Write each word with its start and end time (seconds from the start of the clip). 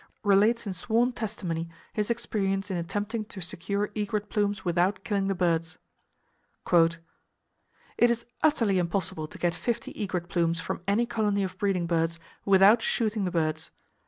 relates 0.23 0.65
in 0.65 0.73
sworn 0.73 1.11
testimony 1.11 1.69
his 1.93 2.09
experience 2.09 2.71
in 2.71 2.77
attempting 2.77 3.23
to 3.23 3.39
secure 3.39 3.91
egret 3.95 4.29
plumes 4.31 4.65
without 4.65 5.03
killing 5.03 5.27
the 5.27 5.35
birds: 5.35 5.77
"It 6.73 6.97
is 8.09 8.25
utterly 8.41 8.79
impossible 8.79 9.27
to 9.27 9.37
get 9.37 9.53
fifty 9.53 9.91
egret 9.91 10.27
plumes 10.27 10.59
from 10.59 10.81
any 10.87 11.05
colony 11.05 11.43
of 11.43 11.55
breeding 11.59 11.85
birds 11.85 12.19
without 12.45 12.81
shooting 12.81 13.25
the 13.25 13.29
birds. 13.31 13.69